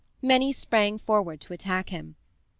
[0.23, 2.15] Many sprang forward to attack him.